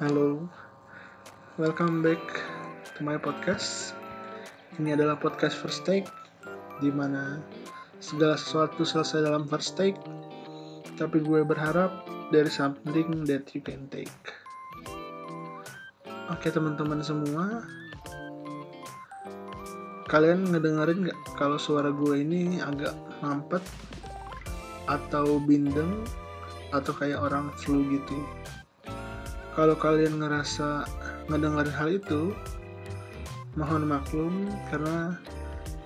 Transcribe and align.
Halo, 0.00 0.48
welcome 1.60 2.00
back 2.00 2.24
to 2.96 3.04
my 3.04 3.20
podcast. 3.20 3.92
Ini 4.80 4.96
adalah 4.96 5.20
podcast 5.20 5.52
first 5.60 5.84
take, 5.84 6.08
di 6.80 6.88
mana 6.88 7.44
segala 8.00 8.40
sesuatu 8.40 8.88
selesai 8.88 9.28
dalam 9.28 9.44
first 9.44 9.76
take. 9.76 10.00
Tapi 10.96 11.20
gue 11.20 11.44
berharap 11.44 12.08
dari 12.32 12.48
something 12.48 13.28
that 13.28 13.52
you 13.52 13.60
can 13.60 13.84
take. 13.92 14.08
Oke 16.32 16.48
teman-teman 16.48 17.04
semua, 17.04 17.60
kalian 20.08 20.56
ngedengerin 20.56 21.04
nggak 21.04 21.20
kalau 21.36 21.60
suara 21.60 21.92
gue 21.92 22.16
ini 22.16 22.64
agak 22.64 22.96
mampet 23.20 23.60
atau 24.88 25.36
bindeng 25.36 26.00
atau 26.72 26.96
kayak 26.96 27.20
orang 27.20 27.52
flu 27.60 27.84
gitu? 27.92 28.41
Kalau 29.52 29.76
kalian 29.76 30.16
ngerasa 30.16 30.88
ngedengerin 31.28 31.74
hal 31.76 31.88
itu 31.92 32.32
mohon 33.52 33.84
maklum 33.84 34.48
karena 34.72 35.20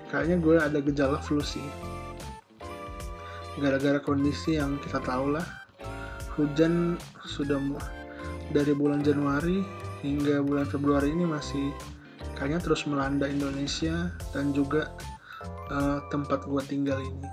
kayaknya 0.07 0.37
gue 0.39 0.57
ada 0.59 0.79
gejala 0.79 1.19
flu 1.19 1.43
sih. 1.43 1.67
Gara-gara 3.59 3.99
kondisi 3.99 4.61
yang 4.61 4.79
kita 4.79 5.03
tahu 5.03 5.35
lah. 5.35 5.47
Hujan 6.39 7.01
sudah 7.25 7.59
dari 8.53 8.71
bulan 8.77 9.03
Januari 9.03 9.65
hingga 10.05 10.45
bulan 10.45 10.69
Februari 10.69 11.11
ini 11.11 11.25
masih 11.27 11.73
kayaknya 12.37 12.61
terus 12.63 12.85
melanda 12.85 13.27
Indonesia 13.27 14.13
dan 14.31 14.53
juga 14.53 14.93
uh, 15.73 16.05
tempat 16.13 16.45
gue 16.47 16.63
tinggal 16.69 17.01
ini. 17.03 17.27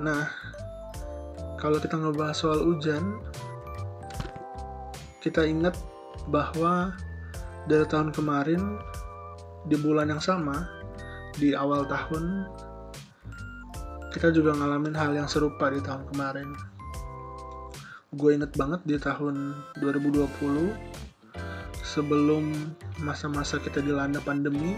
Nah 0.00 0.24
kalau 1.60 1.76
kita 1.76 2.00
ngebahas 2.00 2.38
soal 2.38 2.64
hujan 2.64 3.20
kita 5.20 5.44
ingat 5.44 5.76
bahwa 6.32 6.96
dari 7.68 7.84
tahun 7.84 8.12
kemarin 8.12 8.80
di 9.68 9.76
bulan 9.76 10.08
yang 10.08 10.22
sama 10.22 10.64
di 11.36 11.52
awal 11.52 11.84
tahun 11.84 12.48
kita 14.10 14.34
juga 14.34 14.56
ngalamin 14.56 14.96
hal 14.96 15.14
yang 15.14 15.30
serupa 15.30 15.70
di 15.70 15.78
tahun 15.78 16.02
kemarin. 16.10 16.50
Gue 18.18 18.34
inget 18.34 18.50
banget 18.58 18.82
di 18.82 18.98
tahun 18.98 19.54
2020 19.78 20.26
sebelum 21.86 22.74
masa-masa 22.98 23.62
kita 23.62 23.78
dilanda 23.78 24.18
pandemi 24.18 24.74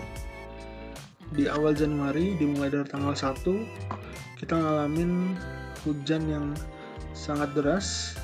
di 1.33 1.49
awal 1.49 1.73
Januari 1.73 2.37
dimulai 2.37 2.69
dari 2.69 2.85
tanggal 2.85 3.17
1 3.17 4.37
kita 4.37 4.53
ngalamin 4.53 5.33
hujan 5.85 6.29
yang 6.29 6.47
sangat 7.17 7.49
deras 7.57 8.19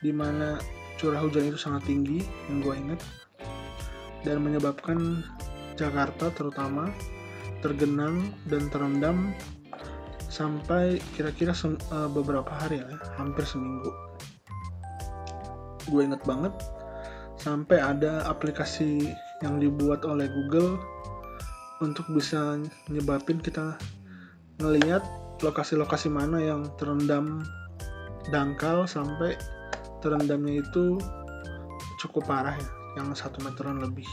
di 0.00 0.12
mana 0.16 0.56
curah 0.96 1.20
hujan 1.20 1.52
itu 1.52 1.58
sangat 1.60 1.84
tinggi 1.84 2.24
yang 2.48 2.64
gue 2.64 2.74
inget 2.74 3.00
dan 4.24 4.42
menyebabkan 4.42 5.22
Jakarta 5.76 6.32
terutama 6.32 6.88
tergenang 7.60 8.32
dan 8.48 8.68
terendam 8.72 9.36
sampai 10.32 11.00
kira-kira 11.16 11.54
uh, 11.56 12.08
beberapa 12.12 12.50
hari 12.50 12.82
ya, 12.84 12.96
hampir 13.16 13.46
seminggu. 13.48 13.88
Gue 15.88 16.04
inget 16.04 16.20
banget 16.26 16.52
sampai 17.40 17.78
ada 17.78 18.26
aplikasi 18.26 19.14
yang 19.44 19.60
dibuat 19.60 20.02
oleh 20.02 20.26
Google 20.26 20.80
untuk 21.84 22.08
bisa 22.12 22.56
nyebabin 22.88 23.38
kita 23.38 23.76
ngelihat 24.58 25.04
lokasi-lokasi 25.44 26.08
mana 26.08 26.40
yang 26.40 26.64
terendam 26.80 27.44
dangkal 28.32 28.88
sampai 28.88 29.36
terendamnya 30.04 30.60
itu 30.60 31.00
cukup 32.00 32.28
parah 32.28 32.56
ya 32.56 32.70
yang 32.96 33.12
satu 33.12 33.44
meteran 33.44 33.80
lebih. 33.80 34.08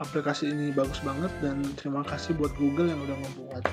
Aplikasi 0.00 0.48
ini 0.48 0.72
bagus 0.72 1.04
banget 1.04 1.28
dan 1.44 1.60
terima 1.76 2.00
kasih 2.00 2.32
buat 2.32 2.56
Google 2.56 2.88
yang 2.88 3.00
udah 3.04 3.18
membuat 3.20 3.64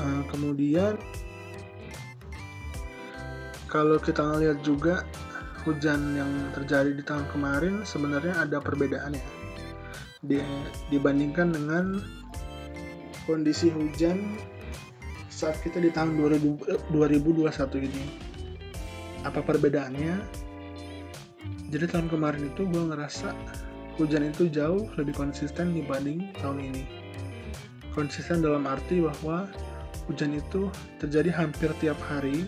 uh, 0.00 0.22
kemudian 0.30 0.94
kalau 3.66 3.98
kita 4.02 4.24
ngeliat 4.24 4.58
juga 4.64 5.04
hujan 5.62 6.16
yang 6.16 6.30
terjadi 6.56 6.96
di 6.96 7.04
tahun 7.04 7.28
kemarin 7.30 7.84
sebenarnya 7.84 8.34
ada 8.40 8.58
perbedaannya 8.58 9.22
dibandingkan 10.92 11.52
dengan 11.52 12.00
kondisi 13.24 13.72
hujan 13.72 14.36
saat 15.40 15.56
kita 15.64 15.80
di 15.80 15.88
tahun 15.88 16.20
2000, 16.20 16.92
2021 16.92 17.88
ini. 17.88 18.04
Apa 19.24 19.40
perbedaannya? 19.40 20.20
Jadi 21.72 21.84
tahun 21.88 22.12
kemarin 22.12 22.52
itu 22.52 22.68
gue 22.68 22.82
ngerasa 22.92 23.32
hujan 23.96 24.28
itu 24.28 24.52
jauh 24.52 24.84
lebih 25.00 25.16
konsisten 25.16 25.72
dibanding 25.72 26.28
tahun 26.44 26.60
ini. 26.60 26.84
Konsisten 27.96 28.44
dalam 28.44 28.68
arti 28.68 29.00
bahwa 29.00 29.48
hujan 30.04 30.36
itu 30.36 30.68
terjadi 31.00 31.32
hampir 31.32 31.72
tiap 31.80 31.96
hari 32.04 32.44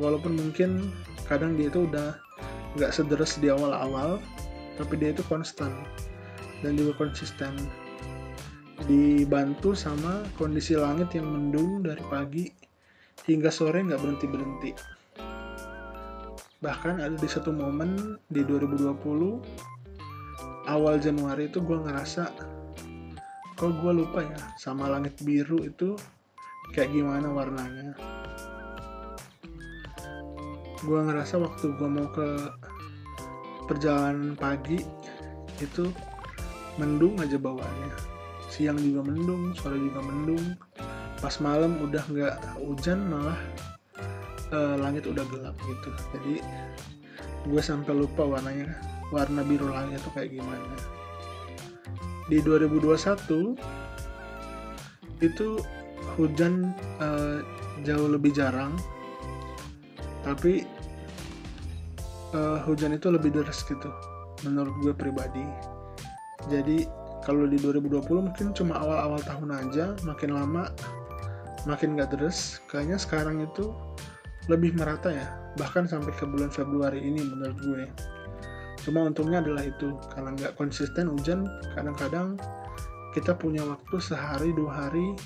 walaupun 0.00 0.40
mungkin 0.40 0.88
kadang 1.28 1.58
dia 1.60 1.68
itu 1.68 1.84
udah 1.84 2.16
nggak 2.80 2.90
sederes 2.94 3.36
di 3.38 3.50
awal-awal 3.52 4.18
tapi 4.80 4.98
dia 4.98 5.14
itu 5.14 5.22
konstan 5.30 5.70
dan 6.62 6.74
juga 6.74 7.06
konsisten 7.06 7.54
dibantu 8.84 9.72
sama 9.78 10.26
kondisi 10.34 10.74
langit 10.74 11.14
yang 11.14 11.30
mendung 11.30 11.86
dari 11.86 12.02
pagi 12.10 12.50
hingga 13.30 13.48
sore 13.48 13.80
nggak 13.86 14.00
berhenti 14.02 14.26
berhenti 14.26 14.70
bahkan 16.64 16.96
ada 16.96 17.12
di 17.12 17.28
satu 17.28 17.52
momen 17.52 18.16
di 18.32 18.40
2020 18.40 18.96
awal 20.64 20.96
Januari 20.96 21.52
itu 21.52 21.60
gue 21.60 21.76
ngerasa 21.76 22.32
kok 23.54 23.72
gue 23.84 23.92
lupa 23.92 24.24
ya 24.24 24.40
sama 24.56 24.88
langit 24.88 25.12
biru 25.20 25.60
itu 25.60 25.92
kayak 26.72 26.90
gimana 26.90 27.28
warnanya. 27.28 27.92
Gue 30.80 31.00
ngerasa 31.04 31.36
waktu 31.36 31.76
gue 31.76 31.88
mau 31.88 32.08
ke 32.08 32.28
perjalanan 33.68 34.32
pagi 34.32 34.80
itu 35.60 35.92
mendung 36.80 37.20
aja 37.20 37.36
bawaannya 37.36 38.13
siang 38.54 38.78
juga 38.78 39.02
mendung 39.02 39.50
sore 39.58 39.74
juga 39.82 39.98
mendung. 39.98 40.54
Pas 41.18 41.34
malam 41.42 41.82
udah 41.82 42.06
nggak 42.06 42.34
hujan 42.62 43.10
malah 43.10 43.38
uh, 44.54 44.78
langit 44.78 45.10
udah 45.10 45.26
gelap 45.26 45.58
gitu. 45.66 45.90
Jadi 46.14 46.38
gue 47.50 47.62
sampai 47.62 47.92
lupa 47.92 48.22
warnanya 48.22 48.78
warna 49.10 49.42
biru 49.42 49.74
langit 49.74 49.98
itu 49.98 50.10
kayak 50.14 50.30
gimana. 50.30 50.74
Di 52.30 52.38
2021 52.40 53.58
itu 55.18 55.48
hujan 56.14 56.70
uh, 57.02 57.42
jauh 57.82 58.06
lebih 58.06 58.30
jarang. 58.30 58.78
Tapi 60.22 60.64
uh, 62.32 62.62
hujan 62.64 62.96
itu 62.96 63.12
lebih 63.12 63.34
deras 63.34 63.66
gitu 63.66 63.90
menurut 64.46 64.72
gue 64.80 64.94
pribadi. 64.96 65.44
Jadi 66.48 67.03
kalau 67.24 67.48
di 67.48 67.56
2020 67.56 68.28
mungkin 68.30 68.52
cuma 68.52 68.76
awal-awal 68.78 69.20
tahun 69.24 69.50
aja 69.50 69.96
makin 70.04 70.36
lama 70.36 70.68
makin 71.64 71.96
gak 71.96 72.12
deres. 72.12 72.60
Kayaknya 72.68 72.98
sekarang 73.00 73.36
itu 73.44 73.72
lebih 74.52 74.76
merata 74.76 75.08
ya 75.08 75.26
bahkan 75.56 75.88
sampai 75.88 76.12
ke 76.12 76.28
bulan 76.28 76.52
Februari 76.52 77.00
ini 77.00 77.24
menurut 77.24 77.58
gue. 77.64 77.84
Cuma 78.84 79.08
untungnya 79.08 79.40
adalah 79.40 79.64
itu 79.64 79.96
karena 80.12 80.36
nggak 80.36 80.60
konsisten 80.60 81.08
hujan 81.08 81.48
kadang-kadang 81.72 82.36
kita 83.16 83.32
punya 83.32 83.64
waktu 83.64 83.96
sehari 83.96 84.52
dua 84.52 84.84
hari 84.84 85.16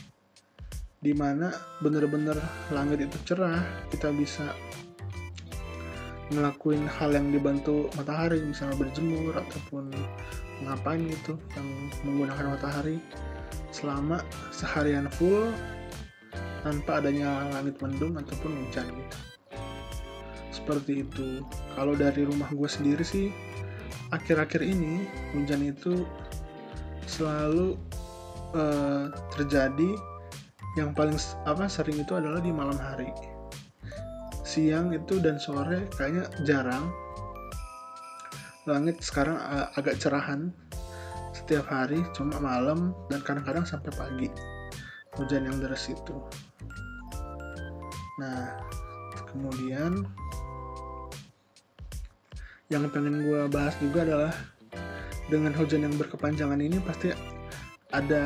di 1.03 1.10
mana 1.14 1.50
bener-bener 1.82 2.38
langit 2.70 3.02
itu 3.02 3.19
cerah 3.26 3.62
kita 3.90 4.14
bisa 4.14 4.55
ngelakuin 6.28 6.84
hal 6.84 7.14
yang 7.17 7.32
dibantu 7.32 7.88
matahari 7.96 8.44
misalnya 8.44 8.76
berjemur 8.76 9.32
ataupun 9.32 9.88
ngapain 10.64 11.02
gitu 11.06 11.38
yang 11.55 11.66
menggunakan 12.02 12.58
matahari 12.58 12.99
selama 13.70 14.22
seharian 14.50 15.06
full 15.12 15.52
tanpa 16.66 16.99
adanya 16.99 17.46
langit 17.55 17.78
mendung 17.78 18.19
ataupun 18.19 18.50
hujan 18.66 18.87
gitu. 18.90 19.19
Seperti 20.50 21.06
itu. 21.06 21.46
Kalau 21.78 21.94
dari 21.94 22.26
rumah 22.26 22.50
gue 22.50 22.66
sendiri 22.66 23.05
sih 23.06 23.31
akhir-akhir 24.10 24.64
ini 24.64 25.06
hujan 25.37 25.62
itu 25.64 26.05
selalu 27.06 27.78
uh, 28.52 29.08
terjadi. 29.38 29.94
Yang 30.76 30.90
paling 30.94 31.19
apa 31.49 31.66
sering 31.66 31.99
itu 31.99 32.12
adalah 32.14 32.38
di 32.38 32.54
malam 32.54 32.76
hari. 32.78 33.11
Siang 34.46 34.94
itu 34.94 35.19
dan 35.19 35.40
sore 35.43 35.90
kayaknya 35.96 36.31
jarang 36.46 36.87
langit 38.69 39.00
sekarang 39.00 39.41
agak 39.75 39.97
cerahan 39.97 40.53
setiap 41.32 41.65
hari 41.73 42.05
cuma 42.12 42.37
malam 42.38 42.93
dan 43.09 43.25
kadang-kadang 43.25 43.65
sampai 43.65 43.93
pagi. 43.97 44.29
Hujan 45.17 45.49
yang 45.49 45.56
deras 45.59 45.88
itu. 45.88 46.17
Nah 48.20 48.61
kemudian 49.32 50.05
yang 52.69 52.85
pengen 52.93 53.25
gue 53.25 53.49
bahas 53.49 53.73
juga 53.81 54.05
adalah 54.05 54.32
dengan 55.32 55.53
hujan 55.56 55.88
yang 55.88 55.94
berkepanjangan 55.97 56.61
ini 56.61 56.81
pasti 56.85 57.12
ada 57.93 58.25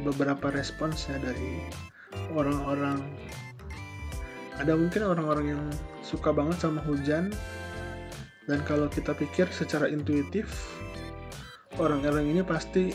beberapa 0.00 0.48
respons 0.48 1.08
ya 1.08 1.20
dari 1.20 1.68
orang-orang. 2.32 3.04
Ada 4.56 4.72
mungkin 4.74 5.04
orang-orang 5.04 5.46
yang 5.54 5.64
suka 6.00 6.32
banget 6.32 6.58
sama 6.64 6.80
hujan 6.88 7.30
dan 8.48 8.64
kalau 8.64 8.88
kita 8.88 9.12
pikir 9.12 9.46
secara 9.52 9.92
intuitif 9.92 10.48
orang-orang 11.76 12.32
ini 12.32 12.42
pasti 12.42 12.90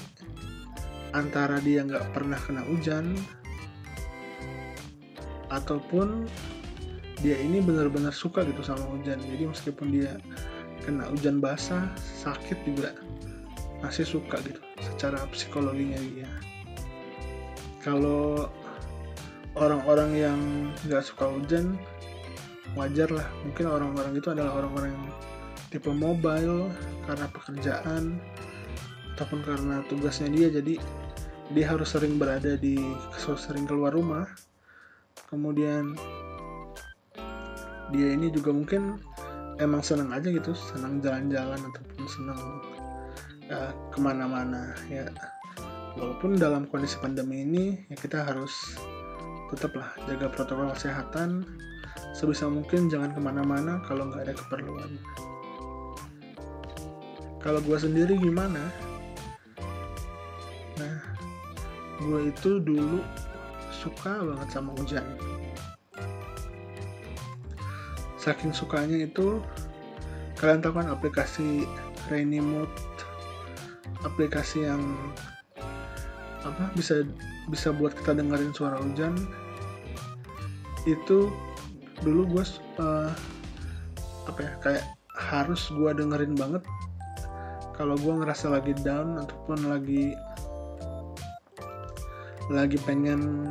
antara 1.13 1.61
dia 1.61 1.85
nggak 1.85 2.09
pernah 2.11 2.35
kena 2.41 2.65
hujan 2.65 3.13
ataupun 5.53 6.25
dia 7.21 7.37
ini 7.39 7.61
benar-benar 7.63 8.11
suka 8.11 8.43
gitu 8.43 8.65
sama 8.65 8.83
hujan. 8.91 9.21
Jadi 9.21 9.47
meskipun 9.47 9.87
dia 9.93 10.17
kena 10.83 11.07
hujan 11.07 11.39
basah 11.39 11.87
sakit 11.95 12.57
juga 12.67 12.91
masih 13.79 14.03
suka 14.03 14.41
gitu 14.43 14.59
secara 14.81 15.21
psikologinya 15.31 16.01
dia. 16.01 16.29
Kalau 17.79 18.51
orang-orang 19.55 20.11
yang 20.17 20.39
nggak 20.89 21.05
suka 21.05 21.29
hujan 21.29 21.79
wajar 22.73 23.07
lah. 23.13 23.27
Mungkin 23.45 23.69
orang-orang 23.69 24.17
itu 24.17 24.27
adalah 24.33 24.59
orang-orang 24.59 24.91
yang 24.91 25.05
tipe 25.73 25.89
mobile 25.89 26.69
karena 27.09 27.25
pekerjaan 27.33 28.21
ataupun 29.17 29.41
karena 29.41 29.81
tugasnya 29.89 30.29
dia 30.29 30.53
jadi 30.53 30.77
dia 31.49 31.65
harus 31.65 31.97
sering 31.97 32.21
berada 32.21 32.53
di 32.53 32.77
sering 33.17 33.65
keluar 33.65 33.97
rumah. 33.97 34.29
Kemudian 35.33 35.97
dia 37.89 38.07
ini 38.13 38.29
juga 38.29 38.53
mungkin 38.53 39.01
emang 39.57 39.81
senang 39.81 40.13
aja 40.13 40.29
gitu 40.29 40.53
senang 40.53 41.01
jalan-jalan 41.01 41.57
ataupun 41.57 42.05
senang 42.05 42.41
ya, 43.49 43.73
ke 43.89 43.97
mana-mana 43.97 44.77
ya. 44.93 45.09
Walaupun 45.97 46.37
dalam 46.37 46.69
kondisi 46.69 47.01
pandemi 47.01 47.41
ini 47.41 47.81
ya 47.89 47.97
kita 47.97 48.29
harus 48.29 48.77
tetaplah 49.49 49.89
jaga 50.05 50.29
protokol 50.29 50.69
kesehatan 50.73 51.45
sebisa 52.13 52.45
mungkin 52.49 52.89
jangan 52.89 53.13
ke 53.13 53.21
mana-mana 53.21 53.81
kalau 53.85 54.09
nggak 54.09 54.29
ada 54.29 54.33
keperluan 54.33 54.97
kalau 57.43 57.59
gue 57.59 57.75
sendiri 57.75 58.15
gimana? 58.15 58.71
Nah 60.79 60.95
gue 61.99 62.31
itu 62.31 62.63
dulu 62.63 63.03
suka 63.69 64.23
banget 64.23 64.49
sama 64.49 64.71
hujan. 64.79 65.03
Saking 68.15 68.55
sukanya 68.55 69.03
itu 69.03 69.43
kalian 70.39 70.63
tahu 70.63 70.79
kan 70.79 70.87
aplikasi 70.87 71.67
Rainy 72.07 72.39
Mood? 72.39 72.71
Aplikasi 74.07 74.63
yang 74.63 74.79
apa 76.47 76.71
bisa 76.75 77.03
bisa 77.51 77.75
buat 77.75 77.91
kita 77.91 78.15
dengerin 78.15 78.55
suara 78.55 78.79
hujan. 78.79 79.19
Itu 80.87 81.27
dulu 82.07 82.39
gue 82.39 82.43
uh, 82.79 83.11
apa 84.31 84.39
ya 84.39 84.51
kayak 84.63 84.85
harus 85.11 85.67
gue 85.71 85.91
dengerin 85.91 86.39
banget 86.39 86.63
kalau 87.73 87.97
gue 87.97 88.13
ngerasa 88.21 88.53
lagi 88.53 88.73
down 88.85 89.17
ataupun 89.17 89.69
lagi 89.69 90.13
lagi 92.51 92.77
pengen 92.83 93.49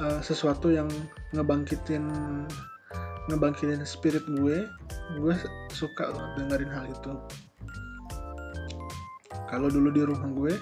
uh, 0.00 0.20
sesuatu 0.24 0.72
yang 0.72 0.88
ngebangkitin 1.36 2.04
ngebangkitin 3.28 3.82
spirit 3.82 4.24
gue 4.26 4.66
gue 5.20 5.34
suka 5.70 6.10
dengerin 6.40 6.70
hal 6.72 6.86
itu. 6.90 7.12
Kalau 9.46 9.70
dulu 9.70 9.94
di 9.94 10.02
rumah 10.02 10.30
gue 10.34 10.54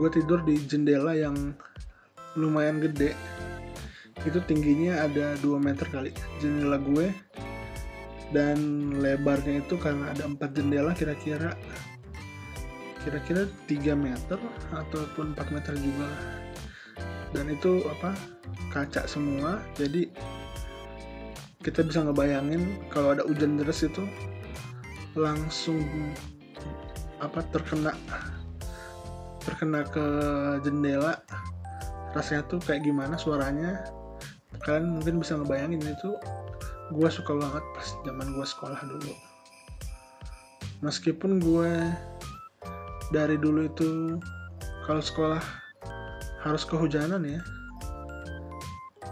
gue 0.00 0.08
tidur 0.08 0.40
di 0.48 0.56
jendela 0.64 1.12
yang 1.12 1.36
lumayan 2.38 2.80
gede. 2.80 3.12
Itu 4.22 4.40
tingginya 4.46 5.04
ada 5.04 5.36
2 5.42 5.58
meter 5.60 5.84
kali. 5.90 6.14
Jendela 6.40 6.80
gue 6.80 7.12
dan 8.32 8.56
lebarnya 8.96 9.60
itu 9.60 9.76
karena 9.76 10.10
ada 10.12 10.24
empat 10.24 10.56
jendela 10.56 10.96
kira-kira. 10.96 11.52
Kira-kira 13.04 13.46
3 13.68 13.92
meter 13.92 14.40
ataupun 14.72 15.36
4 15.36 15.54
meter 15.54 15.74
juga. 15.76 16.08
Dan 17.36 17.52
itu 17.52 17.84
apa? 17.88 18.16
Kaca 18.72 19.04
semua. 19.04 19.60
Jadi 19.76 20.08
kita 21.62 21.84
bisa 21.86 22.02
ngebayangin 22.02 22.82
kalau 22.90 23.14
ada 23.14 23.22
hujan 23.28 23.60
deras 23.60 23.86
itu 23.86 24.02
langsung 25.14 25.78
apa 27.22 27.44
terkena 27.52 27.92
terkena 29.44 29.84
ke 29.86 30.04
jendela. 30.64 31.20
Rasanya 32.16 32.48
tuh 32.48 32.60
kayak 32.64 32.84
gimana 32.84 33.16
suaranya? 33.20 33.82
Kalian 34.62 35.00
mungkin 35.00 35.20
bisa 35.20 35.36
ngebayangin 35.36 35.80
itu 35.82 36.10
gue 36.92 37.08
suka 37.08 37.32
banget 37.34 37.64
pas 37.72 37.88
zaman 38.04 38.28
gue 38.36 38.46
sekolah 38.46 38.80
dulu. 38.84 39.12
Meskipun 40.84 41.40
gue 41.40 41.72
dari 43.10 43.36
dulu 43.40 43.66
itu 43.66 44.20
kalau 44.84 45.02
sekolah 45.02 45.42
harus 46.42 46.66
kehujanan 46.66 47.22
ya 47.22 47.38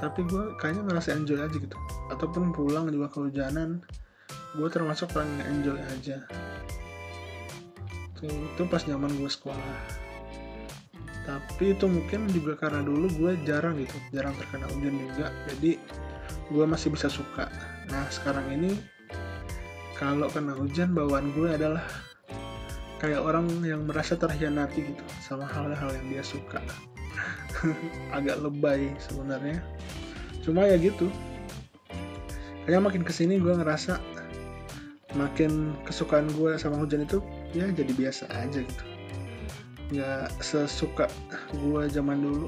tapi 0.00 0.24
gue 0.24 0.56
kayaknya 0.56 0.88
ngerasa 0.88 1.12
enjoy 1.12 1.38
aja 1.38 1.52
gitu. 1.52 1.76
Ataupun 2.08 2.56
pulang 2.56 2.88
juga 2.88 3.12
kehujanan 3.12 3.84
gue 4.56 4.68
termasuk 4.72 5.12
yang 5.14 5.28
enjoy 5.46 5.76
aja. 5.76 6.24
Itu, 8.16 8.26
itu 8.26 8.62
pas 8.66 8.82
zaman 8.82 9.12
gue 9.20 9.30
sekolah. 9.30 9.76
Tapi 11.28 11.76
itu 11.76 11.84
mungkin 11.84 12.26
juga 12.32 12.56
karena 12.56 12.80
dulu 12.80 13.12
gue 13.12 13.32
jarang 13.44 13.76
gitu 13.76 13.94
jarang 14.10 14.32
terkena 14.40 14.66
hujan 14.72 14.96
juga. 14.96 15.28
Jadi 15.52 15.76
gue 16.50 16.64
masih 16.66 16.90
bisa 16.90 17.06
suka. 17.06 17.46
Nah 17.88 18.04
sekarang 18.10 18.50
ini 18.50 18.74
kalau 19.94 20.26
kena 20.28 20.52
hujan 20.58 20.92
bawaan 20.92 21.30
gue 21.32 21.48
adalah 21.54 21.86
kayak 23.00 23.22
orang 23.22 23.48
yang 23.64 23.86
merasa 23.86 24.18
terhianati 24.18 24.92
gitu 24.92 25.04
sama 25.22 25.46
hal-hal 25.48 25.88
yang 25.94 26.06
dia 26.10 26.24
suka. 26.26 26.60
Agak 28.16 28.42
lebay 28.42 28.92
sebenarnya. 28.98 29.62
Cuma 30.42 30.66
ya 30.66 30.76
gitu. 30.76 31.08
Kayak 32.66 32.82
makin 32.86 33.02
ke 33.06 33.12
sini 33.14 33.40
gue 33.40 33.54
ngerasa 33.56 33.98
makin 35.18 35.74
kesukaan 35.82 36.30
gue 36.38 36.54
sama 36.54 36.78
hujan 36.78 37.02
itu 37.02 37.18
ya 37.54 37.66
jadi 37.70 37.90
biasa 37.94 38.30
aja 38.30 38.62
gitu. 38.62 38.84
Nggak 39.90 40.30
sesuka 40.38 41.10
gue 41.50 41.82
zaman 41.90 42.22
dulu 42.22 42.46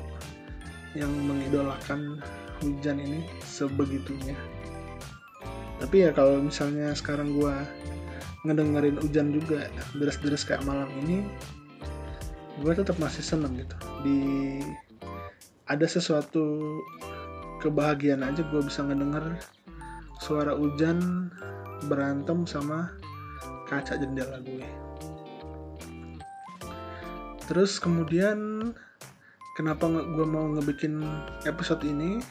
yang 0.95 1.11
mengidolakan 1.25 2.21
hujan 2.63 3.03
ini 3.03 3.27
sebegitunya. 3.43 4.39
Tapi 5.83 6.07
ya 6.07 6.15
kalau 6.15 6.39
misalnya 6.39 6.95
sekarang 6.95 7.35
gue 7.35 7.55
ngedengerin 8.47 8.99
hujan 9.03 9.35
juga 9.35 9.67
deras-deras 9.99 10.47
kayak 10.47 10.63
malam 10.67 10.87
ini 11.03 11.27
gue 12.63 12.73
tetap 12.73 12.95
masih 13.03 13.23
seneng 13.23 13.59
gitu. 13.59 13.77
Di 14.07 14.19
ada 15.67 15.87
sesuatu 15.87 16.79
kebahagiaan 17.63 18.23
aja 18.23 18.43
gue 18.47 18.63
bisa 18.63 18.83
ngedenger 18.87 19.39
suara 20.23 20.55
hujan 20.55 21.31
berantem 21.91 22.47
sama 22.47 22.95
kaca 23.67 23.99
jendela 23.99 24.39
gue. 24.43 24.67
Terus 27.51 27.83
kemudian 27.83 28.71
kenapa 29.59 29.91
gue 29.91 30.27
mau 30.27 30.47
ngebikin 30.55 31.03
episode 31.45 31.83
ini 31.83 32.23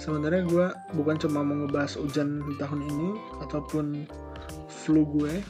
sebenarnya 0.00 0.48
gue 0.48 0.66
bukan 0.96 1.20
cuma 1.20 1.44
mau 1.44 1.68
ngebahas 1.68 2.00
hujan 2.00 2.40
tahun 2.56 2.80
ini 2.88 3.10
ataupun 3.44 4.08
flu 4.66 5.04
gue 5.04 5.44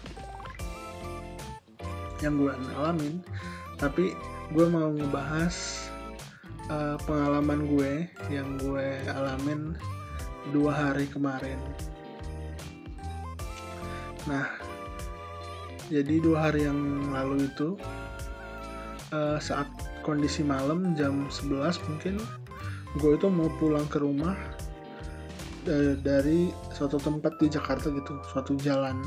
yang 2.18 2.34
gue 2.34 2.50
alamin 2.74 3.22
tapi 3.78 4.12
gue 4.50 4.66
mau 4.66 4.90
ngebahas 4.90 5.86
uh, 6.66 6.98
pengalaman 7.06 7.70
gue 7.70 8.10
yang 8.28 8.58
gue 8.58 8.98
alamin 9.14 9.78
dua 10.50 10.72
hari 10.74 11.06
kemarin. 11.06 11.56
Nah, 14.26 14.50
jadi 15.88 16.18
dua 16.18 16.50
hari 16.50 16.66
yang 16.66 16.80
lalu 17.14 17.46
itu 17.46 17.78
uh, 19.14 19.38
saat 19.38 19.70
kondisi 20.02 20.42
malam 20.42 20.96
jam 20.96 21.28
11 21.28 21.76
mungkin 21.88 22.14
gue 22.98 23.12
itu 23.14 23.26
mau 23.30 23.46
pulang 23.60 23.86
ke 23.86 24.02
rumah 24.02 24.34
uh, 25.70 25.94
dari 26.00 26.50
suatu 26.74 26.98
tempat 26.98 27.38
di 27.38 27.46
Jakarta 27.46 27.92
gitu, 27.94 28.18
suatu 28.26 28.58
jalan 28.58 29.06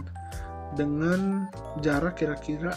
dengan 0.77 1.51
jarak 1.83 2.17
kira-kira 2.21 2.71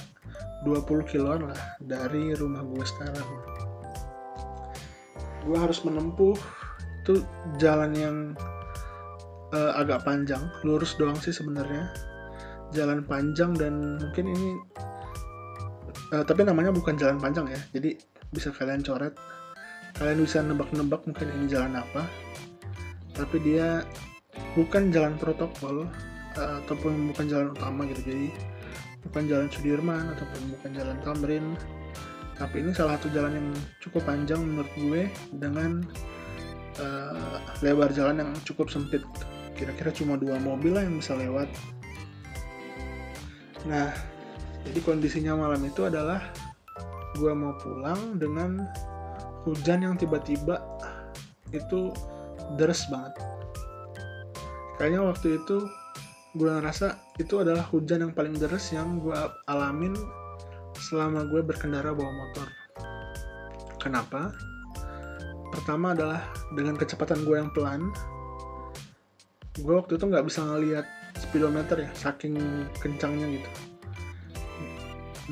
20 0.67 1.11
kiloan 1.11 1.47
lah 1.47 1.61
dari 1.79 2.35
rumah 2.35 2.67
gue 2.67 2.85
sekarang. 2.85 3.29
Gue 5.47 5.57
harus 5.57 5.79
menempuh 5.87 6.35
itu 7.07 7.23
jalan 7.63 7.95
yang 7.95 8.17
uh, 9.55 9.73
agak 9.79 10.03
panjang 10.03 10.43
lurus 10.67 10.99
doang 10.99 11.15
sih 11.23 11.31
sebenarnya 11.31 11.87
jalan 12.75 13.07
panjang 13.07 13.55
dan 13.55 14.03
mungkin 14.03 14.35
ini 14.35 14.49
uh, 16.11 16.27
tapi 16.27 16.43
namanya 16.43 16.75
bukan 16.75 16.99
jalan 16.99 17.23
panjang 17.23 17.47
ya 17.47 17.61
jadi 17.71 17.95
bisa 18.35 18.51
kalian 18.51 18.83
coret 18.83 19.15
kalian 19.97 20.23
bisa 20.23 20.45
nebak-nebak 20.45 21.03
mungkin 21.09 21.29
ini 21.41 21.47
jalan 21.49 21.81
apa. 21.81 22.05
Tapi 23.17 23.37
dia 23.41 23.81
bukan 24.53 24.93
jalan 24.93 25.17
protokol 25.17 25.89
uh, 26.37 26.61
ataupun 26.65 27.13
bukan 27.13 27.25
jalan 27.29 27.49
utama 27.57 27.89
gitu. 27.89 28.13
Jadi 28.13 28.29
bukan 29.09 29.23
jalan 29.25 29.49
Sudirman 29.49 30.05
ataupun 30.13 30.41
bukan 30.57 30.71
jalan 30.77 30.97
Tamrin. 31.01 31.47
Tapi 32.37 32.61
ini 32.61 32.77
salah 32.77 33.01
satu 33.01 33.09
jalan 33.17 33.33
yang 33.33 33.49
cukup 33.81 34.05
panjang 34.05 34.45
menurut 34.45 34.69
gue 34.77 35.09
dengan 35.41 35.81
uh, 36.77 37.41
lebar 37.65 37.89
jalan 37.97 38.21
yang 38.21 38.31
cukup 38.45 38.69
sempit. 38.69 39.01
Kira-kira 39.57 39.89
cuma 39.97 40.21
dua 40.21 40.37
mobil 40.37 40.77
lah 40.77 40.85
yang 40.85 41.01
bisa 41.01 41.17
lewat. 41.17 41.49
Nah 43.65 43.89
jadi 44.69 44.79
kondisinya 44.85 45.33
malam 45.39 45.65
itu 45.65 45.89
adalah 45.89 46.21
gue 47.17 47.33
mau 47.33 47.57
pulang 47.57 48.21
dengan 48.21 48.69
hujan 49.47 49.87
yang 49.87 49.95
tiba-tiba 49.95 50.59
itu 51.55 51.95
deres 52.59 52.91
banget. 52.91 53.15
Kayaknya 54.77 55.01
waktu 55.07 55.39
itu 55.39 55.57
gue 56.37 56.51
ngerasa 56.51 56.99
itu 57.17 57.41
adalah 57.41 57.65
hujan 57.73 58.05
yang 58.05 58.13
paling 58.13 58.37
deres 58.37 58.75
yang 58.75 59.01
gue 59.01 59.17
alamin 59.49 59.95
selama 60.77 61.25
gue 61.31 61.41
berkendara 61.41 61.95
bawa 61.95 62.13
motor. 62.13 62.49
Kenapa? 63.81 64.35
Pertama 65.55 65.97
adalah 65.97 66.21
dengan 66.53 66.77
kecepatan 66.77 67.25
gue 67.25 67.37
yang 67.39 67.49
pelan 67.55 67.95
gue 69.57 69.73
waktu 69.73 69.97
itu 69.97 70.05
nggak 70.05 70.29
bisa 70.29 70.45
ngelihat 70.45 70.85
speedometer 71.17 71.81
ya 71.81 71.91
saking 71.97 72.37
kencangnya 72.77 73.41
gitu. 73.41 73.51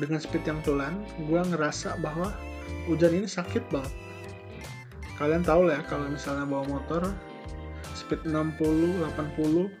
Dengan 0.01 0.17
speed 0.17 0.43
yang 0.49 0.59
pelan 0.65 1.05
gue 1.29 1.41
ngerasa 1.53 2.01
bahwa 2.01 2.33
hujan 2.89 3.13
ini 3.13 3.29
sakit 3.29 3.69
banget 3.69 4.04
kalian 5.15 5.43
tahu 5.47 5.67
lah 5.67 5.79
ya 5.79 5.83
kalau 5.87 6.11
misalnya 6.11 6.43
bawa 6.43 6.67
motor 6.67 7.07
speed 7.95 8.27
60 8.27 8.99
80 9.15 9.71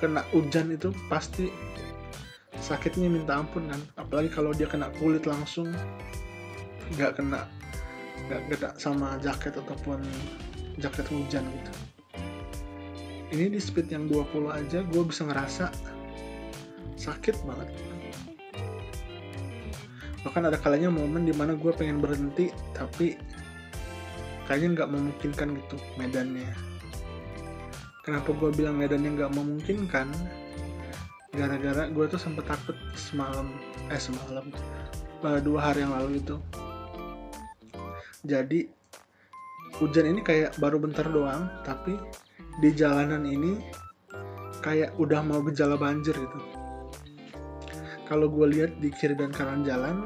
kena 0.00 0.24
hujan 0.32 0.72
itu 0.74 0.90
pasti 1.06 1.52
sakitnya 2.64 3.12
minta 3.12 3.36
ampun 3.36 3.68
kan. 3.68 3.80
Apalagi 4.00 4.32
kalau 4.32 4.56
dia 4.56 4.64
kena 4.64 4.88
kulit 4.96 5.28
langsung 5.28 5.68
nggak 6.96 7.20
kena 7.20 7.44
nggak 8.28 8.40
kena 8.48 8.68
sama 8.80 9.20
jaket 9.20 9.52
ataupun 9.60 10.00
jaket 10.80 11.06
hujan 11.12 11.44
gitu. 11.44 11.72
Ini 13.36 13.52
di 13.52 13.60
speed 13.60 13.92
yang 13.92 14.08
20 14.08 14.48
aja 14.48 14.80
gue 14.80 15.02
bisa 15.04 15.28
ngerasa 15.28 15.68
sakit 16.96 17.36
banget. 17.44 17.68
Bahkan 20.24 20.42
ada 20.48 20.56
kalanya 20.56 20.88
momen 20.88 21.28
di 21.28 21.36
mana 21.36 21.52
gue 21.52 21.72
pengen 21.76 22.00
berhenti 22.00 22.48
tapi 22.72 23.20
kayaknya 24.44 24.68
nggak 24.80 24.90
memungkinkan 24.92 25.48
gitu 25.56 25.76
medannya. 25.96 26.50
Kenapa 28.04 28.36
gue 28.36 28.50
bilang 28.52 28.76
medannya 28.76 29.16
nggak 29.16 29.32
memungkinkan? 29.32 30.12
Gara-gara 31.32 31.88
gue 31.88 32.04
tuh 32.06 32.20
sempet 32.20 32.44
takut 32.46 32.76
semalam 32.94 33.48
eh 33.88 33.98
semalam 33.98 34.46
dua 35.40 35.60
hari 35.72 35.82
yang 35.82 35.96
lalu 35.96 36.20
itu. 36.20 36.36
Jadi 38.24 38.68
hujan 39.80 40.06
ini 40.12 40.20
kayak 40.20 40.60
baru 40.60 40.78
bentar 40.78 41.08
doang 41.08 41.48
tapi 41.64 41.96
di 42.60 42.70
jalanan 42.76 43.24
ini 43.24 43.58
kayak 44.60 44.94
udah 45.00 45.24
mau 45.24 45.40
gejala 45.44 45.80
banjir 45.80 46.12
gitu. 46.12 46.38
Kalau 48.04 48.28
gue 48.28 48.46
lihat 48.52 48.76
di 48.84 48.92
kiri 48.92 49.16
dan 49.16 49.32
kanan 49.32 49.64
jalan 49.64 50.04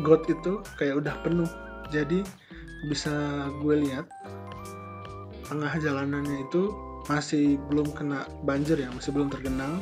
got 0.00 0.24
itu 0.28 0.60
kayak 0.80 1.00
udah 1.00 1.14
penuh 1.24 1.48
jadi 1.90 2.22
bisa 2.86 3.46
gue 3.62 3.74
lihat 3.86 4.06
tengah 5.46 5.72
jalanannya 5.78 6.46
itu 6.50 6.74
masih 7.06 7.58
belum 7.70 7.94
kena 7.94 8.26
banjir 8.42 8.78
ya 8.78 8.90
masih 8.90 9.14
belum 9.14 9.30
tergenang. 9.30 9.78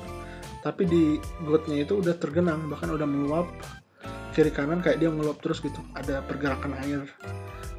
Tapi 0.64 0.88
di 0.88 1.04
gotnya 1.44 1.84
itu 1.84 2.00
udah 2.00 2.16
tergenang 2.16 2.68
bahkan 2.73 2.92
udah 2.92 3.04
meluap. 3.08 3.49
Kiri 4.34 4.50
kanan 4.50 4.82
kayak 4.82 4.99
dia 4.99 5.08
meluap 5.12 5.38
terus 5.40 5.62
gitu 5.62 5.78
ada 5.94 6.25
pergerakan 6.26 6.75
air. 6.82 7.06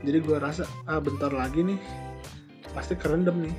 Jadi 0.05 0.17
gue 0.21 0.37
rasa 0.37 0.63
ah 0.87 1.01
bentar 1.01 1.33
lagi 1.33 1.65
nih 1.65 1.79
pasti 2.71 2.95
kerendam 2.95 3.41
nih 3.41 3.55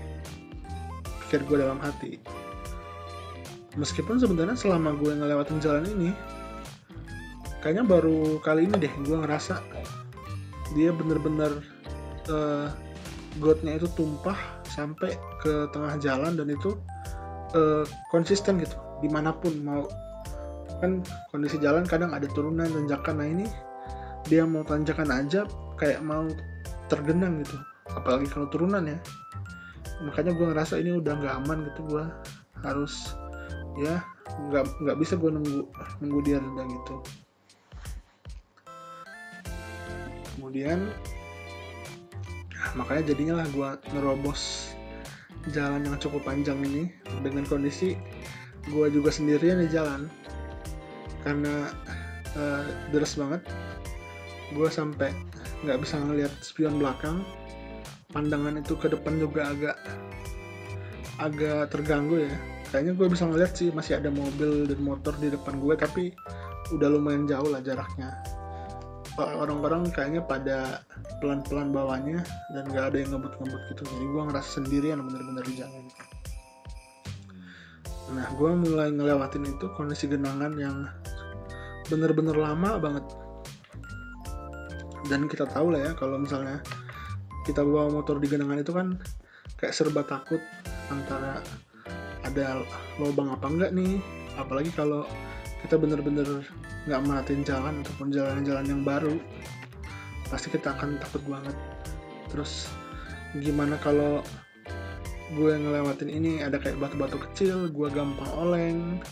pikir 1.26 1.42
gue 1.46 1.58
dalam 1.58 1.82
hati. 1.82 2.18
Meskipun 3.76 4.16
sebenarnya 4.16 4.56
selama 4.56 4.96
gue 4.96 5.12
ngelewatin 5.12 5.60
jalan 5.60 5.84
ini 5.84 6.10
kayaknya 7.60 7.84
baru 7.84 8.38
kali 8.40 8.70
ini 8.70 8.78
deh 8.78 8.94
gue 9.04 9.16
ngerasa 9.20 9.58
dia 10.74 10.90
bener-bener 10.90 11.62
uh, 12.32 12.72
gotnya 13.38 13.76
itu 13.76 13.86
tumpah 13.94 14.36
sampai 14.66 15.14
ke 15.44 15.70
tengah 15.70 15.94
jalan 16.00 16.34
dan 16.34 16.48
itu 16.50 16.74
uh, 17.54 17.84
konsisten 18.10 18.58
gitu 18.58 18.76
di 19.04 19.08
mana 19.12 19.30
pun 19.30 19.52
mau. 19.62 19.86
Kan 20.76 21.00
kondisi 21.32 21.56
jalan 21.56 21.88
kadang 21.88 22.12
ada 22.12 22.28
turunan 22.28 22.68
tanjakan. 22.68 23.16
Nah 23.16 23.28
ini 23.28 23.46
dia 24.26 24.44
mau 24.44 24.66
tanjakan 24.66 25.08
aja 25.08 25.46
kayak 25.78 26.02
mau 26.04 26.26
tergenang 26.90 27.40
gitu 27.46 27.56
apalagi 27.94 28.26
kalau 28.28 28.50
turunan 28.50 28.84
ya. 28.84 28.98
Makanya 30.04 30.36
gue 30.36 30.46
ngerasa 30.52 30.76
ini 30.76 30.98
udah 31.00 31.12
nggak 31.16 31.34
aman 31.44 31.58
gitu 31.72 31.80
gue 31.88 32.04
harus 32.60 33.16
ya 33.76 34.00
nggak 34.48 34.64
nggak 34.84 34.96
bisa 35.00 35.14
gue 35.16 35.30
nunggu 35.32 35.60
nunggu 36.00 36.18
dia 36.24 36.40
reda 36.40 36.64
gitu 36.64 36.94
kemudian 40.36 40.92
makanya 42.76 43.12
jadinya 43.16 43.40
lah 43.40 43.46
gue 43.48 43.68
nerobos 43.96 44.72
jalan 45.50 45.86
yang 45.86 45.96
cukup 45.98 46.22
panjang 46.26 46.58
ini. 46.62 46.90
Dengan 47.22 47.46
kondisi 47.46 47.94
gue 48.68 48.86
juga 48.90 49.10
sendirian 49.10 49.62
di 49.62 49.68
jalan. 49.70 50.10
Karena 51.22 51.70
uh, 52.36 52.62
deras 52.90 53.14
banget. 53.18 53.42
Gue 54.54 54.70
sampai 54.70 55.10
nggak 55.66 55.78
bisa 55.82 55.98
ngeliat 55.98 56.32
spion 56.44 56.78
belakang. 56.78 57.22
Pandangan 58.14 58.62
itu 58.62 58.78
ke 58.78 58.86
depan 58.90 59.18
juga 59.18 59.50
agak 59.50 59.76
agak 61.18 61.72
terganggu 61.74 62.26
ya. 62.26 62.34
Kayaknya 62.70 62.92
gue 62.98 63.06
bisa 63.08 63.24
ngeliat 63.26 63.52
sih 63.54 63.70
masih 63.70 63.98
ada 64.02 64.10
mobil 64.10 64.66
dan 64.66 64.80
motor 64.82 65.14
di 65.22 65.30
depan 65.30 65.62
gue 65.62 65.74
tapi 65.78 66.04
udah 66.74 66.90
lumayan 66.90 67.30
jauh 67.30 67.46
lah 67.46 67.62
jaraknya 67.62 68.10
orang-orang 69.16 69.88
kayaknya 69.88 70.20
pada 70.20 70.84
pelan-pelan 71.24 71.72
bawahnya 71.72 72.20
dan 72.52 72.68
gak 72.68 72.92
ada 72.92 72.96
yang 73.00 73.16
ngebut-ngebut 73.16 73.62
gitu. 73.72 73.82
Jadi 73.88 74.04
gue 74.04 74.22
ngerasa 74.28 74.48
sendirian 74.60 75.00
bener-bener 75.00 75.44
di 75.48 75.54
jalan. 75.56 75.84
Nah 78.12 78.26
gue 78.36 78.50
mulai 78.52 78.92
ngelewatin 78.92 79.48
itu 79.48 79.66
kondisi 79.74 80.04
genangan 80.06 80.52
yang 80.60 80.84
bener-bener 81.88 82.36
lama 82.36 82.76
banget. 82.76 83.04
Dan 85.08 85.30
kita 85.30 85.48
tahu 85.48 85.72
lah 85.72 85.80
ya 85.80 85.92
kalau 85.96 86.20
misalnya 86.20 86.60
kita 87.48 87.62
bawa 87.62 87.88
motor 87.88 88.18
di 88.18 88.26
genangan 88.26 88.60
itu 88.60 88.74
kan 88.74 88.98
kayak 89.56 89.72
serba 89.72 90.02
takut 90.04 90.42
antara 90.92 91.40
ada 92.26 92.60
lubang 93.00 93.32
apa 93.32 93.46
enggak 93.48 93.70
nih? 93.72 94.02
Apalagi 94.36 94.68
kalau 94.76 95.08
kita 95.66 95.82
bener-bener 95.82 96.46
nggak 96.86 97.00
merhatiin 97.02 97.42
jalan 97.42 97.82
ataupun 97.82 98.14
jalan-jalan 98.14 98.66
yang 98.70 98.86
baru 98.86 99.18
pasti 100.30 100.54
kita 100.54 100.78
akan 100.78 101.02
takut 101.02 101.26
banget. 101.26 101.58
Terus 102.30 102.70
gimana 103.42 103.74
kalau 103.82 104.22
gue 105.34 105.52
ngelewatin 105.58 106.06
ini 106.06 106.38
ada 106.38 106.62
kayak 106.62 106.78
batu-batu 106.78 107.18
kecil 107.18 107.66
gue 107.66 107.88
gampang 107.90 108.30
oleng 108.38 109.02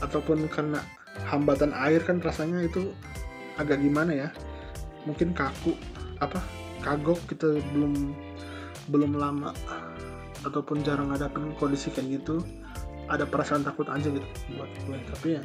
ataupun 0.00 0.48
karena 0.48 0.80
hambatan 1.28 1.76
air 1.76 2.00
kan 2.00 2.24
rasanya 2.24 2.64
itu 2.64 2.96
agak 3.60 3.76
gimana 3.76 4.16
ya? 4.16 4.28
Mungkin 5.04 5.36
kaku 5.36 5.76
apa 6.24 6.40
kagok 6.80 7.20
kita 7.28 7.60
belum 7.76 8.16
belum 8.88 9.12
lama 9.12 9.52
ataupun 10.40 10.80
jarang 10.80 11.12
ngadapin 11.12 11.52
kondisi 11.60 11.92
kayak 11.92 12.24
gitu 12.24 12.40
ada 13.06 13.24
perasaan 13.26 13.62
takut 13.62 13.86
aja 13.88 14.06
gitu 14.08 14.26
buat 14.56 14.70
gue. 14.86 14.98
Tapi 15.14 15.28
ya 15.38 15.42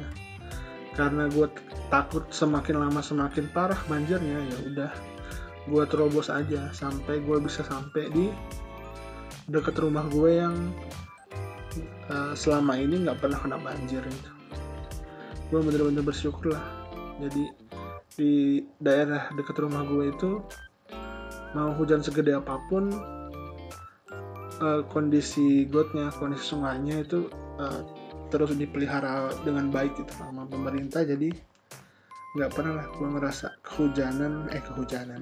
karena 0.92 1.24
gue 1.32 1.48
takut 1.88 2.28
semakin 2.28 2.84
lama 2.84 3.00
semakin 3.00 3.48
parah 3.56 3.80
banjirnya 3.88 4.44
ya 4.44 4.56
udah 4.68 4.92
gue 5.62 5.84
terobos 5.88 6.28
aja 6.28 6.68
sampai 6.76 7.22
gue 7.24 7.38
bisa 7.40 7.64
sampai 7.64 8.12
di 8.12 8.28
deket 9.48 9.78
rumah 9.80 10.04
gue 10.12 10.42
yang 10.42 10.56
uh, 12.12 12.36
selama 12.36 12.76
ini 12.76 13.08
nggak 13.08 13.18
pernah 13.24 13.38
kena 13.40 13.58
banjir 13.58 14.04
gitu. 14.04 14.30
Gue 15.48 15.60
bener-bener 15.64 16.04
bersyukur 16.04 16.56
lah. 16.56 16.64
Jadi 17.20 17.44
di 18.12 18.60
daerah 18.76 19.32
deket 19.32 19.56
rumah 19.56 19.84
gue 19.88 20.12
itu 20.12 20.44
mau 21.56 21.72
hujan 21.76 22.04
segede 22.04 22.36
apa 22.36 22.60
pun 22.68 22.92
uh, 24.60 24.80
kondisi 24.88 25.64
gotnya 25.68 26.12
kondisi 26.16 26.56
sungainya 26.56 27.04
itu 27.04 27.28
uh, 27.58 27.80
terus 28.32 28.54
dipelihara 28.56 29.32
dengan 29.44 29.68
baik 29.68 29.96
gitu 29.98 30.12
sama 30.16 30.48
pemerintah 30.48 31.04
jadi 31.04 31.32
nggak 32.32 32.52
pernah 32.56 32.80
lah 32.80 32.86
gue 32.96 33.08
ngerasa 33.12 33.60
kehujanan 33.60 34.48
eh 34.56 34.62
kehujanan. 34.64 35.20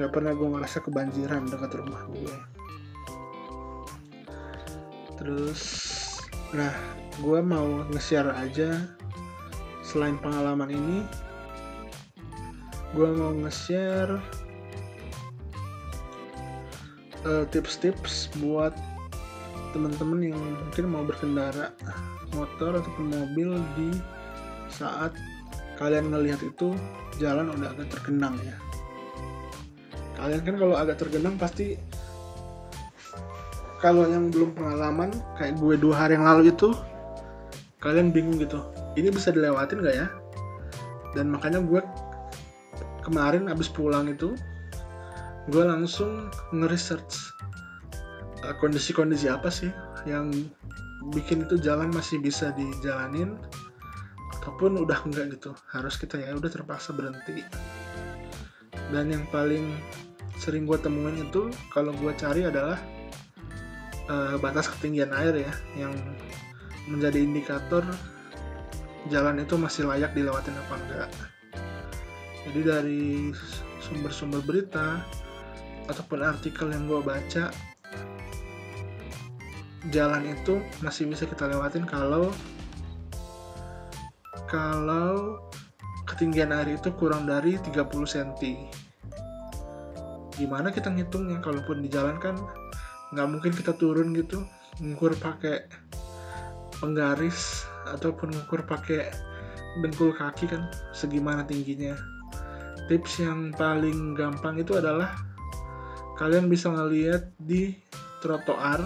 Nggak 0.00 0.12
pernah 0.16 0.32
gue 0.32 0.48
ngerasa 0.48 0.80
kebanjiran 0.80 1.44
dekat 1.48 1.76
rumah 1.76 2.08
gue 2.08 2.36
terus 5.18 5.62
nah 6.54 6.70
gue 7.18 7.42
mau 7.42 7.82
nge-share 7.90 8.30
aja 8.38 8.86
selain 9.82 10.14
pengalaman 10.22 10.70
ini 10.70 10.98
gue 12.94 13.08
mau 13.18 13.34
nge-share 13.34 14.22
uh, 17.26 17.44
tips-tips 17.50 18.30
buat 18.38 18.72
teman-teman 19.72 20.32
yang 20.32 20.38
mungkin 20.38 20.84
mau 20.88 21.04
berkendara 21.04 21.72
motor 22.32 22.78
ataupun 22.80 23.06
mobil 23.12 23.58
di 23.76 23.90
saat 24.68 25.12
kalian 25.80 26.10
ngelihat 26.12 26.42
itu 26.42 26.74
jalan 27.22 27.52
udah 27.54 27.72
agak 27.72 27.88
tergenang 27.92 28.36
ya. 28.42 28.56
Kalian 30.18 30.42
kan 30.42 30.54
kalau 30.58 30.74
agak 30.74 30.96
tergenang 30.98 31.38
pasti 31.38 31.78
kalau 33.78 34.10
yang 34.10 34.34
belum 34.34 34.58
pengalaman 34.58 35.14
kayak 35.38 35.54
gue 35.62 35.74
dua 35.78 35.94
hari 35.94 36.18
yang 36.18 36.26
lalu 36.26 36.50
itu 36.50 36.74
kalian 37.78 38.10
bingung 38.10 38.42
gitu 38.42 38.58
ini 38.98 39.14
bisa 39.14 39.30
dilewatin 39.30 39.86
gak 39.86 39.96
ya? 39.96 40.06
Dan 41.14 41.30
makanya 41.30 41.62
gue 41.62 41.80
kemarin 43.06 43.46
abis 43.48 43.70
pulang 43.70 44.10
itu 44.10 44.34
gue 45.48 45.64
langsung 45.64 46.28
nge-research 46.52 47.27
kondisi-kondisi 48.56 49.28
apa 49.28 49.52
sih 49.52 49.68
yang 50.08 50.32
bikin 51.12 51.44
itu 51.44 51.60
jalan 51.60 51.92
masih 51.92 52.16
bisa 52.22 52.54
dijalanin? 52.56 53.36
Ataupun 54.40 54.80
udah 54.80 55.04
enggak 55.04 55.36
gitu 55.36 55.52
harus 55.68 56.00
kita 56.00 56.16
ya 56.16 56.32
udah 56.32 56.48
terpaksa 56.48 56.96
berhenti. 56.96 57.44
Dan 58.88 59.12
yang 59.12 59.28
paling 59.28 59.76
sering 60.40 60.64
gue 60.64 60.78
temuin 60.80 61.20
itu 61.20 61.52
kalau 61.74 61.92
gue 61.92 62.12
cari 62.16 62.48
adalah 62.48 62.80
uh, 64.08 64.40
batas 64.40 64.70
ketinggian 64.78 65.12
air 65.12 65.34
ya 65.34 65.52
yang 65.76 65.92
menjadi 66.88 67.20
indikator 67.20 67.84
jalan 69.12 69.44
itu 69.44 69.60
masih 69.60 69.84
layak 69.84 70.16
dilewatin 70.16 70.56
apa 70.56 70.74
enggak. 70.80 71.10
Jadi 72.48 72.60
dari 72.64 73.04
sumber-sumber 73.84 74.40
berita 74.40 75.04
ataupun 75.88 76.24
artikel 76.24 76.72
yang 76.72 76.88
gue 76.88 77.00
baca 77.04 77.52
jalan 79.88 80.28
itu 80.28 80.60
masih 80.84 81.08
bisa 81.08 81.24
kita 81.24 81.48
lewatin 81.48 81.88
kalau 81.88 82.32
kalau 84.48 85.40
ketinggian 86.08 86.52
air 86.52 86.80
itu 86.80 86.88
kurang 86.96 87.28
dari 87.28 87.60
30 87.60 87.84
cm 88.08 88.68
gimana 90.38 90.70
kita 90.70 90.94
ngitungnya? 90.94 91.42
Kalaupun 91.42 91.82
di 91.82 91.90
jalan 91.90 92.16
kan 92.22 92.38
nggak 93.10 93.28
mungkin 93.28 93.52
kita 93.52 93.74
turun 93.74 94.14
gitu 94.14 94.46
ngukur 94.78 95.18
pakai 95.18 95.66
penggaris 96.78 97.66
ataupun 97.90 98.30
ngukur 98.30 98.62
pakai 98.62 99.10
dengkul 99.82 100.14
kaki 100.14 100.46
kan 100.46 100.70
segimana 100.94 101.42
tingginya. 101.42 101.98
Tips 102.86 103.20
yang 103.20 103.52
paling 103.58 104.14
gampang 104.14 104.62
itu 104.62 104.78
adalah 104.78 105.12
kalian 106.16 106.46
bisa 106.46 106.70
ngeliat 106.72 107.28
di 107.36 107.74
trotoar 108.22 108.80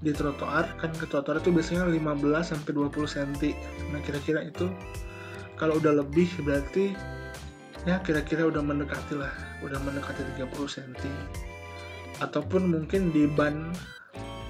di 0.00 0.16
trotoar 0.16 0.80
kan 0.80 0.90
ke 0.96 1.04
trotoar 1.04 1.44
itu 1.44 1.52
biasanya 1.52 1.84
15 1.84 2.24
sampai 2.40 2.70
20 2.72 3.04
cm. 3.04 3.32
Nah, 3.92 4.00
kira-kira 4.00 4.40
itu 4.48 4.72
kalau 5.60 5.76
udah 5.76 6.00
lebih 6.00 6.28
berarti 6.40 6.96
ya 7.84 8.00
kira-kira 8.00 8.48
udah 8.48 8.64
mendekati 8.64 9.16
lah, 9.16 9.32
udah 9.60 9.76
mendekati 9.84 10.24
30 10.40 10.48
cm. 10.48 10.94
Ataupun 12.24 12.72
mungkin 12.72 13.12
di 13.12 13.28
ban 13.28 13.72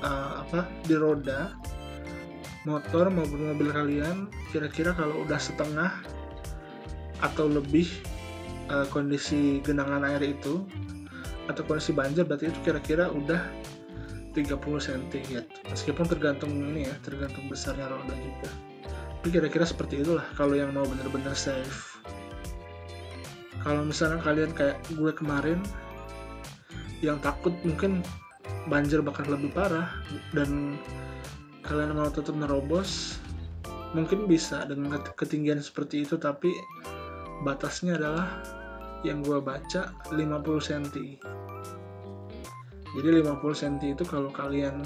uh, 0.06 0.46
apa 0.46 0.66
di 0.86 0.94
roda 0.94 1.54
motor 2.68 3.08
maupun 3.08 3.54
mobil 3.54 3.72
kalian 3.72 4.28
kira-kira 4.52 4.92
kalau 4.92 5.24
udah 5.24 5.40
setengah 5.40 5.92
atau 7.24 7.48
lebih 7.48 7.88
uh, 8.68 8.84
kondisi 8.92 9.64
genangan 9.64 10.04
air 10.04 10.20
itu 10.20 10.64
atau 11.48 11.62
kondisi 11.64 11.96
banjir 11.96 12.28
berarti 12.28 12.52
itu 12.52 12.60
kira-kira 12.62 13.08
udah 13.08 13.40
30 14.32 14.56
cm 14.58 15.04
ya. 15.26 15.42
meskipun 15.66 16.06
tergantung 16.06 16.50
ini 16.54 16.86
ya 16.86 16.94
tergantung 17.02 17.50
besarnya 17.50 17.90
roda 17.90 18.14
juga. 18.14 18.50
Tapi 19.20 19.28
kira-kira 19.28 19.68
seperti 19.68 20.00
itulah 20.00 20.24
kalau 20.38 20.56
yang 20.56 20.72
mau 20.72 20.86
bener-bener 20.86 21.36
safe. 21.36 22.00
Kalau 23.60 23.84
misalnya 23.84 24.24
kalian 24.24 24.56
kayak 24.56 24.80
gue 24.96 25.12
kemarin 25.12 25.60
yang 27.04 27.20
takut 27.20 27.52
mungkin 27.64 28.00
banjir 28.68 29.04
bakal 29.04 29.28
lebih 29.28 29.52
parah 29.52 29.88
dan 30.32 30.76
kalian 31.64 31.96
mau 31.96 32.08
tetap 32.08 32.32
nerobos 32.36 33.20
mungkin 33.96 34.28
bisa 34.30 34.64
dengan 34.68 35.00
ketinggian 35.16 35.60
seperti 35.60 36.06
itu 36.06 36.20
tapi 36.20 36.52
batasnya 37.42 37.96
adalah 37.96 38.28
yang 39.02 39.24
gue 39.24 39.40
baca 39.40 39.96
50 40.12 40.20
cm 40.60 40.86
jadi 42.98 43.22
50 43.22 43.38
cm 43.54 43.74
itu 43.94 44.02
kalau 44.02 44.30
kalian 44.34 44.82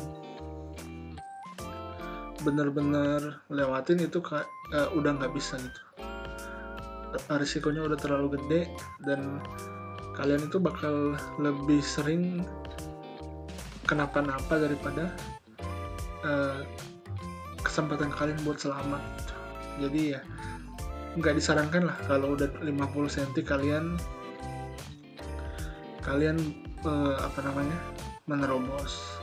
bener-bener 2.45 3.41
lewatin 3.49 4.05
itu 4.05 4.21
uh, 4.29 4.45
udah 4.93 5.11
nggak 5.17 5.33
bisa 5.33 5.57
gitu. 5.57 5.81
Risikonya 7.31 7.87
udah 7.89 7.97
terlalu 7.97 8.37
gede 8.37 8.61
dan 9.09 9.41
kalian 10.19 10.45
itu 10.45 10.61
bakal 10.61 11.17
lebih 11.41 11.81
sering 11.81 12.45
kenapa-napa 13.89 14.61
daripada 14.61 15.09
uh, 16.27 16.61
kesempatan 17.65 18.13
kalian 18.13 18.37
buat 18.45 18.61
selamat. 18.61 19.01
Jadi 19.81 20.13
ya 20.13 20.21
nggak 21.17 21.39
disarankan 21.39 21.89
lah 21.89 21.97
kalau 22.11 22.35
udah 22.37 22.51
50 22.61 22.75
cm 23.09 23.33
kalian 23.47 23.97
kalian 26.03 26.37
uh, 26.85 27.17
apa 27.23 27.41
namanya 27.47 27.94
menerobos. 28.25 29.21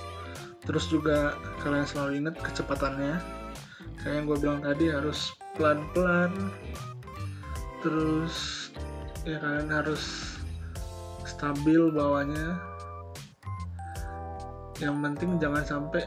Terus 0.61 0.85
juga 0.93 1.33
kalian 1.65 1.87
selalu 1.89 2.11
ingat 2.21 2.35
kecepatannya. 2.37 3.17
Kayak 4.01 4.13
yang 4.13 4.25
gue 4.29 4.37
bilang 4.37 4.61
tadi 4.61 4.85
harus 4.93 5.33
pelan-pelan. 5.57 6.31
Terus 7.81 8.69
ya 9.25 9.41
kalian 9.41 9.73
harus 9.73 10.37
stabil 11.25 11.89
bawahnya. 11.89 12.61
Yang 14.77 14.95
penting 15.01 15.29
jangan 15.41 15.63
sampai 15.65 16.05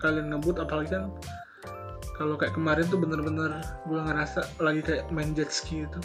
kalian 0.00 0.32
ngebut 0.32 0.60
apalagi 0.62 0.94
kan 0.94 1.10
kalau 2.14 2.34
kayak 2.34 2.54
kemarin 2.54 2.86
tuh 2.86 2.98
bener-bener 2.98 3.62
gue 3.86 4.00
ngerasa 4.00 4.46
lagi 4.60 4.80
kayak 4.84 5.08
main 5.08 5.32
jet 5.32 5.48
ski 5.48 5.88
itu. 5.88 6.00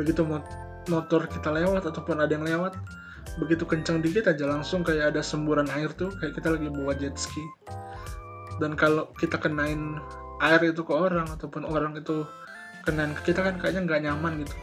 Begitu 0.00 0.24
motor 0.88 1.28
kita 1.28 1.52
lewat 1.52 1.84
ataupun 1.86 2.24
ada 2.24 2.32
yang 2.32 2.48
lewat 2.48 2.72
begitu 3.40 3.64
kencang 3.64 4.04
dikit 4.04 4.28
aja 4.28 4.44
langsung 4.44 4.84
kayak 4.84 5.16
ada 5.16 5.22
semburan 5.24 5.68
air 5.72 5.88
tuh 5.96 6.12
kayak 6.20 6.36
kita 6.36 6.52
lagi 6.52 6.68
bawa 6.68 6.92
jet 6.96 7.16
ski. 7.16 7.44
Dan 8.60 8.76
kalau 8.76 9.08
kita 9.16 9.40
kenain 9.40 9.96
air 10.44 10.60
itu 10.60 10.84
ke 10.84 10.92
orang 10.92 11.30
ataupun 11.32 11.64
orang 11.64 11.96
itu 11.96 12.28
kenain 12.84 13.14
ke 13.16 13.32
kita 13.32 13.40
kan 13.40 13.56
kayaknya 13.56 13.88
nggak 13.88 14.02
nyaman 14.04 14.32
gitu. 14.44 14.54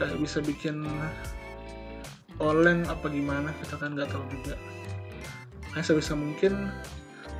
Kayak 0.00 0.16
bisa 0.18 0.38
bikin 0.42 0.88
oleng 2.40 2.88
apa 2.88 3.06
gimana 3.12 3.52
kita 3.62 3.76
kan 3.78 3.94
nggak 3.94 4.10
tahu 4.10 4.24
juga. 4.32 4.56
Kayak 5.70 5.86
sebisa 5.86 6.18
mungkin 6.18 6.72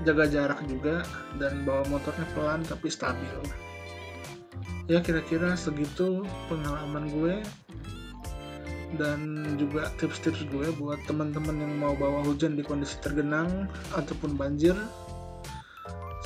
jaga 0.06 0.24
jarak 0.30 0.60
juga 0.64 1.02
dan 1.36 1.66
bawa 1.66 1.82
motornya 1.90 2.24
pelan 2.36 2.62
tapi 2.64 2.86
stabil. 2.86 3.40
Ya 4.86 4.98
kira-kira 5.02 5.54
segitu 5.54 6.24
pengalaman 6.50 7.10
gue 7.10 7.34
dan 8.98 9.44
juga 9.61 9.90
tips-tips 10.00 10.48
gue 10.50 10.72
buat 10.79 10.98
teman-teman 11.07 11.61
yang 11.61 11.74
mau 11.79 11.94
bawa 11.94 12.24
hujan 12.26 12.59
di 12.59 12.64
kondisi 12.64 12.98
tergenang 13.05 13.70
ataupun 13.94 14.35
banjir. 14.35 14.74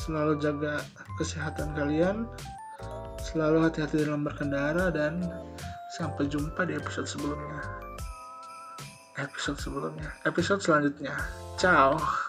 Selalu 0.05 0.37
jaga 0.41 0.85
kesehatan 1.17 1.73
kalian 1.77 2.29
selalu 3.25 3.65
hati-hati 3.65 4.05
dalam 4.05 4.23
berkendara 4.23 4.93
dan 4.93 5.25
sampai 5.97 6.29
jumpa 6.29 6.69
di 6.69 6.77
episode 6.77 7.09
sebelumnya. 7.09 7.61
Episode 9.17 9.59
sebelumnya. 9.59 10.11
Episode 10.29 10.61
selanjutnya. 10.61 11.15
Ciao 11.57 12.24